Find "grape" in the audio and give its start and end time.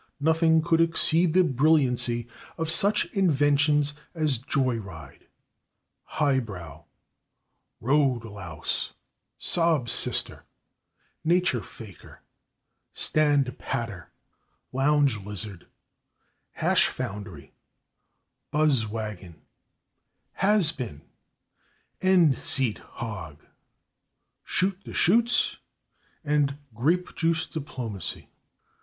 26.73-27.15